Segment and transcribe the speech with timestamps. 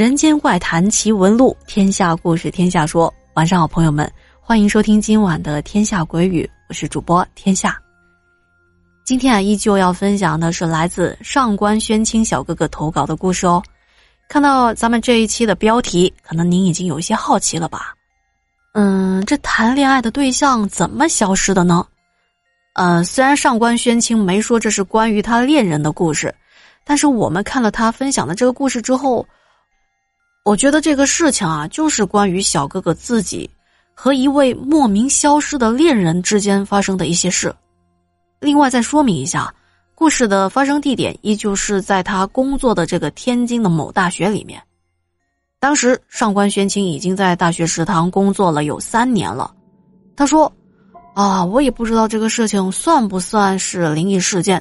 [0.00, 3.12] 人间怪谈奇闻录，天下故事天下说。
[3.34, 4.10] 晚上好，朋友们，
[4.40, 7.78] 欢迎收听今晚的《天下鬼语》，我是主播天下。
[9.04, 13.62] 今天啊，依旧要分享的是来自上官宣清小哥哥投稿的故事哦。
[14.26, 17.92] 看到咱们这一期的标题，可能您已经有一些好奇了吧？
[18.72, 21.86] 嗯，这谈恋爱的对象怎么消失的呢？
[22.72, 26.34] 呃，虽然上官宣清没说这是关于他恋人的故事，
[26.86, 29.26] 但是我们看了他分享的这个故事之后。
[30.42, 33.48] 我觉得这个事情啊，就是关于小哥哥自己
[33.94, 37.54] 和一位莫名消失的恋人之间发生的一些事。
[38.40, 39.54] 另外再说明一下，
[39.94, 44.60] 故事的发生地点依旧是在他工作的这个天津的某大学里面。
[45.58, 49.54] 当时上官宣清已经在大学食堂工作了有三年了。
[50.16, 50.50] 他说
[51.14, 54.60] ：“啊，我也不知道这个事情算不算是灵异事件。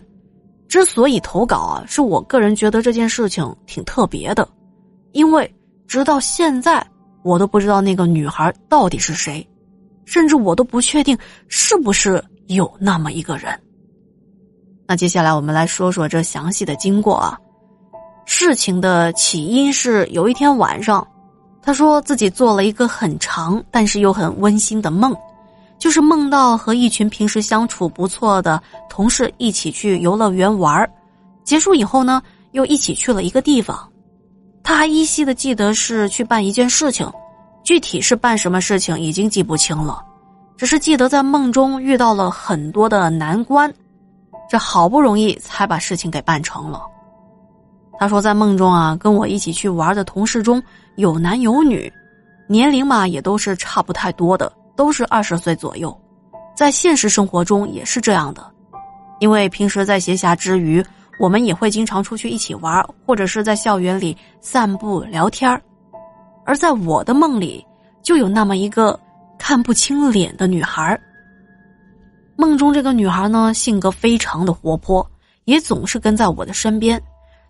[0.68, 4.46] 之所以投稿啊，是我个人觉得这件事情挺特别的，
[5.14, 5.50] 因为。”
[5.90, 6.86] 直到现在，
[7.24, 9.46] 我都不知道那个女孩到底是谁，
[10.06, 13.60] 甚至我都不确定是不是有那么一个人。
[14.88, 17.36] 那接下来我们来说说这详细的经过啊。
[18.26, 21.06] 事情的起因是有一天晚上，
[21.60, 25.12] 他说自己做了一个很长但是又很温馨的梦，
[25.80, 30.88] 就是梦到和一群平时相处不错的同事一起去游乐园玩
[31.44, 33.92] 结束以后呢，又一起去了一个地方。
[34.70, 37.12] 他还依稀的记得是去办一件事情，
[37.64, 40.00] 具体是办什么事情已经记不清了，
[40.58, 43.74] 只是记得在梦中遇到了很多的难关，
[44.48, 46.84] 这好不容易才把事情给办成了。
[47.98, 50.62] 他说在梦中啊，跟我一起去玩的同事中
[50.98, 51.92] 有男有女，
[52.48, 56.00] 年龄嘛也都是差不太多的，都是二十岁左右，
[56.56, 58.46] 在现实生活中也是这样的，
[59.20, 60.86] 因为平时在闲暇之余。
[61.20, 65.62] 我们也会经常出去一起玩，或者是在校园里散步聊天
[66.46, 67.64] 而在我的梦里，
[68.02, 68.98] 就有那么一个
[69.38, 71.00] 看不清脸的女孩
[72.38, 75.06] 梦中这个女孩呢，性格非常的活泼，
[75.44, 77.00] 也总是跟在我的身边，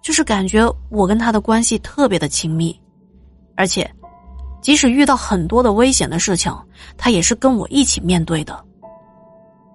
[0.02, 2.78] 就是感觉我跟她的关系特别的亲密。
[3.56, 3.88] 而且，
[4.62, 6.52] 即使遇到很多的危险的事情，
[6.98, 8.60] 她也是跟我一起面对的。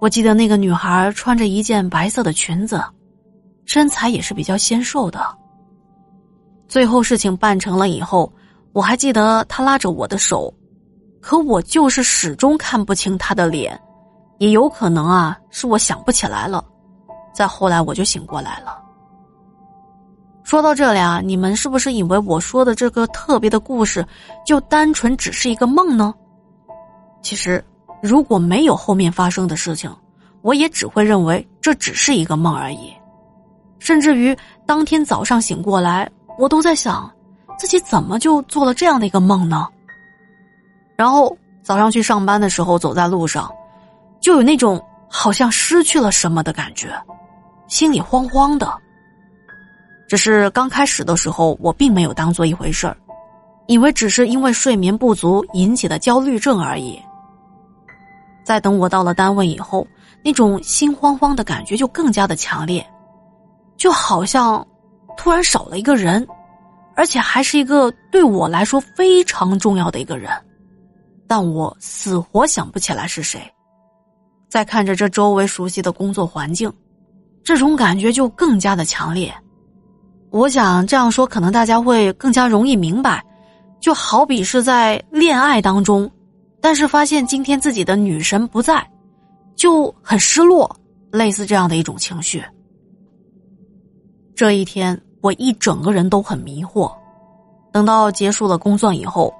[0.01, 2.83] 我记得那个女孩穿着一件白色的裙子。
[3.65, 5.19] 身材也是比较纤瘦的。
[6.67, 8.31] 最后事情办成了以后，
[8.73, 10.53] 我还记得他拉着我的手，
[11.21, 13.79] 可我就是始终看不清他的脸，
[14.39, 16.63] 也有可能啊是我想不起来了。
[17.33, 18.81] 再后来我就醒过来了。
[20.43, 24.05] 说到这里啊，你们是不是以为我说的这个特别的故事
[24.45, 26.13] 就单纯只是一个梦呢？
[27.21, 27.63] 其实，
[28.01, 29.91] 如果没有后面发生的事情，
[30.41, 32.93] 我也只会认为这只是一个梦而已。
[33.79, 37.09] 甚至于当天早上醒过来，我都在想，
[37.57, 39.67] 自己怎么就做了这样的一个梦呢？
[40.95, 43.51] 然后早上去上班的时候，走在路上，
[44.19, 46.89] 就有那种好像失去了什么的感觉，
[47.67, 48.73] 心里慌慌的。
[50.07, 52.95] 只是刚开始的时候，我并没有当做一回事儿，
[53.67, 57.01] 以为只是因为睡眠不足引起的焦虑症而已。
[58.43, 59.85] 在等我到了单位以后，
[60.23, 62.85] 那种心慌慌的感觉就更加的强烈。
[63.77, 64.65] 就好像
[65.17, 66.25] 突然少了一个人，
[66.95, 70.31] 而且还是一个对我来说非常重要的一个人，
[71.27, 73.41] 但我死活想不起来是谁。
[74.49, 76.71] 再看着这周围熟悉的工作环境，
[77.43, 79.33] 这种感觉就更加的强烈。
[80.29, 83.23] 我想这样说，可能大家会更加容易明白。
[83.81, 86.09] 就好比是在恋爱当中，
[86.59, 88.85] 但是发现今天自己的女神不在，
[89.55, 90.73] 就很失落，
[91.11, 92.43] 类似这样的一种情绪。
[94.35, 96.91] 这一天，我一整个人都很迷惑。
[97.71, 99.33] 等到结束了工作以后，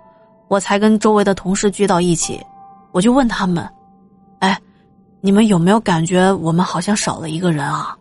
[0.48, 2.42] 我才跟周围的同事聚到一起。
[2.94, 3.70] 我就问他们
[4.40, 4.58] ：“哎，
[5.20, 7.94] 你们有没有感觉我们好像少了一个人啊？”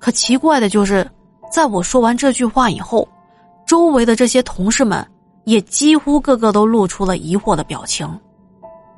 [0.00, 1.06] 可奇怪的就是，
[1.52, 3.06] 在我说完这句话以后，
[3.66, 5.06] 周围的这些同事们
[5.44, 8.08] 也几乎个个都露出了疑惑的表情。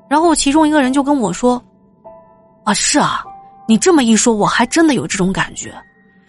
[0.08, 1.60] 然后其中一个人就跟我说
[2.62, 3.24] ：“啊，是啊，
[3.66, 5.74] 你这么一说，我还真的有这种感觉。”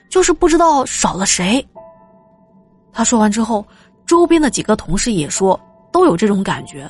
[0.10, 1.66] 就是不知道少了谁。
[2.92, 3.66] 他说完之后，
[4.06, 5.60] 周边的几个同事也说
[5.92, 6.90] 都有这种感觉，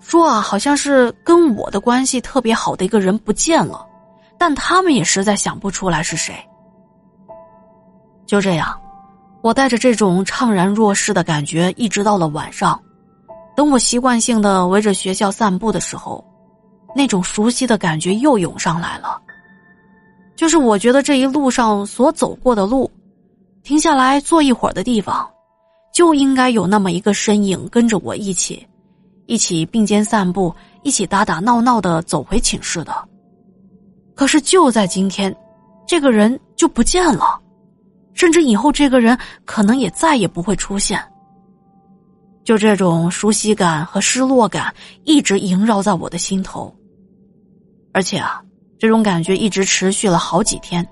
[0.00, 3.86] 说啊，好像是跟我的关系特别好的一个人不见了，
[4.36, 6.34] 但他们也实在想不出来是谁。
[8.26, 8.76] 就这样，
[9.42, 12.78] 我带着这种怅然若失的感觉，一直到了晚上。
[13.54, 16.24] 等我习惯性的围着学校散步的时候，
[16.96, 19.20] 那种熟悉的感觉又涌上来了。
[20.34, 22.90] 就是我觉得这一路上所走过的路，
[23.62, 25.28] 停下来坐一会儿的地方，
[25.92, 28.66] 就应该有那么一个身影跟着我一起，
[29.26, 30.52] 一起并肩散步，
[30.82, 32.92] 一起打打闹闹的走回寝室的。
[34.14, 35.34] 可是就在今天，
[35.86, 37.40] 这个人就不见了，
[38.14, 41.02] 甚至以后这个人可能也再也不会出现。
[42.44, 44.74] 就这种熟悉感和失落感
[45.04, 46.74] 一直萦绕在我的心头，
[47.92, 48.42] 而且啊，
[48.82, 50.84] 这种感觉一直持续了好几天，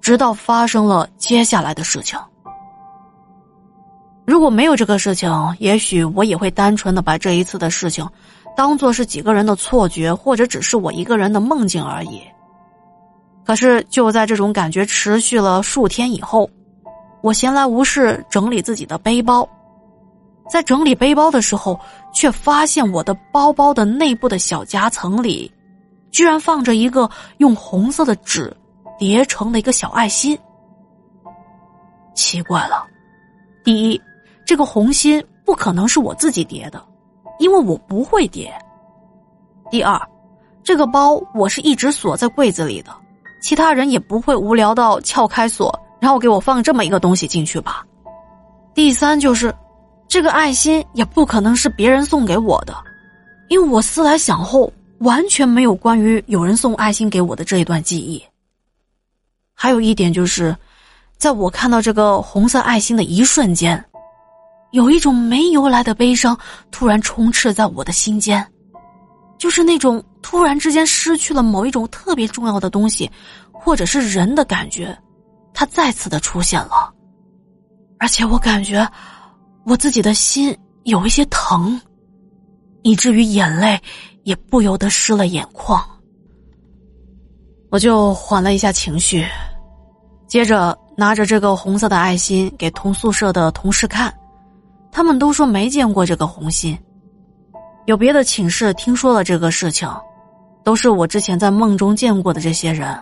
[0.00, 2.18] 直到发生了接下来的事情。
[4.24, 5.30] 如果没有这个事情，
[5.60, 8.04] 也许我也会单纯的把这一次的事情
[8.56, 12.20] 当做是几个人的错觉，或者只是我一个人的梦境而已。
[13.44, 16.50] 可是就在这种感觉持续了数天以后，
[17.22, 19.48] 我闲来无事整理自己的背包。
[20.50, 21.78] 在整理背包的时候，
[22.12, 25.48] 却发现我的包包的内部的小夹层里，
[26.12, 28.54] 居然放着一个用红色的纸
[28.98, 30.38] 叠成的一个小爱心。
[32.14, 32.86] 奇怪了，
[33.64, 34.00] 第一，
[34.46, 36.80] 这个红心不可能是我自己叠的，
[37.40, 38.54] 因为我不会叠。
[39.70, 40.00] 第二，
[40.62, 42.94] 这个包我是一直锁在柜子里的，
[43.42, 47.84] 其他人也不会无聊到撬开锁，然后给我放这么一个东西进去吧。
[48.74, 49.52] 第三就是。
[50.08, 52.76] 这个爱心也不可能是别人送给我的，
[53.48, 54.70] 因为我思来想后，
[55.02, 58.22] 完全没有关于有人送爱心给我的这一段记忆。
[59.54, 60.56] 还有一点就是，
[61.18, 63.84] 在我看到这个红色爱心的一瞬间，
[64.72, 66.38] 有一种没由来的悲伤
[66.70, 68.44] 突然充斥在我的心间，
[69.38, 73.10] 就是那种突然之间失去了某一种特别重要的东西，
[73.52, 74.96] 或者是人的感觉，
[75.52, 76.92] 它再次的出现了，
[77.98, 78.88] 而且我感觉。
[79.64, 80.52] 我自己的心
[80.82, 81.80] 有一些疼，
[82.82, 83.80] 以至于眼泪
[84.24, 85.82] 也不由得湿了眼眶。
[87.70, 89.24] 我就缓了一下情绪，
[90.26, 94.12] 接着拿着这个红色的爱心给同宿舍的同事看，
[94.90, 96.78] 他们都说没见过这个红心。
[97.86, 99.88] 有别的寝室听说了这个事情，
[100.62, 102.96] 都是我之前在梦中见过的这些人，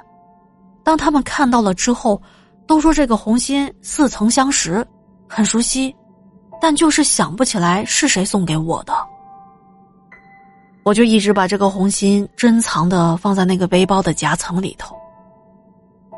[0.83, 2.21] 当他们看到了之后，
[2.67, 4.87] 都说这个红心似曾相识，
[5.29, 5.95] 很熟悉。
[6.63, 8.93] 但就是想不起来是谁送给我的，
[10.83, 14.97] 我就一直把这个红心珍藏的放在那个背包的夹层里头。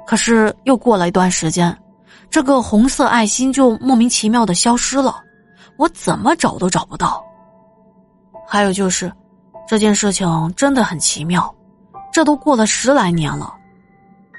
[0.06, 1.76] 可是又过了一段时间，
[2.31, 5.20] 这个红色爱心就莫名其妙的消失了，
[5.76, 7.23] 我怎么找都找不到。
[8.47, 9.12] 还有就是，
[9.67, 11.53] 这件事情真的很奇妙，
[12.12, 13.55] 这都过了十来年了，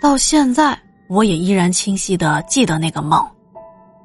[0.01, 0.77] 到现在
[1.09, 3.25] 我也依然清晰的记得那个梦。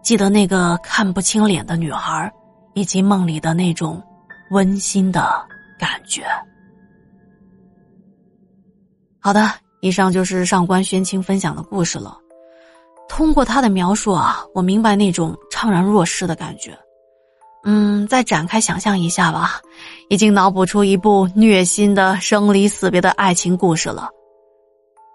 [0.01, 2.33] 记得那个看不清脸的女孩，
[2.73, 4.03] 以及梦里的那种
[4.51, 5.45] 温馨的
[5.79, 6.25] 感觉。
[9.21, 12.17] 好的，以上就是上官宣清分享的故事了。
[13.09, 16.77] 通过他的描述啊，我明白那种怅然若失的感觉。
[17.65, 19.61] 嗯，再展开想象一下吧，
[20.09, 24.09] 已经脑补出一部虐心的生离死别的爱情故事了。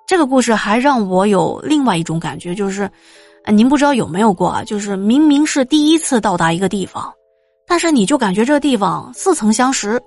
[0.08, 2.90] 这个故事还让我有另外一种感觉，就是。
[3.52, 4.64] 您不知道有没有过啊？
[4.64, 7.14] 就是明明是第一次到达一个地方，
[7.68, 10.02] 但是你就感觉这地方似曾相识，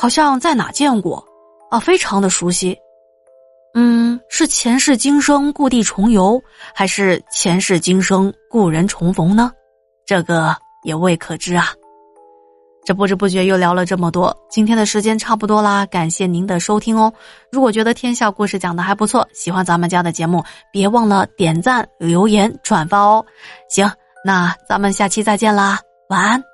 [0.00, 1.26] 好像在哪见过，
[1.70, 2.78] 啊，非常的熟悉。
[3.74, 6.40] 嗯，是前世今生故地重游，
[6.72, 9.50] 还是前世今生故人重逢呢？
[10.06, 11.66] 这个也未可知啊。
[12.84, 17.12] 这不知不觉又聊了这么多，今天的时间差不多啦，感谢您的收听哦。
[17.50, 23.26] 如果觉得天下故事讲的还不错，喜欢咱们家的节目，别忘了点赞、留言、转发哦。
[23.68, 23.90] 行，
[24.24, 26.47] 那咱们下期再见啦，晚安。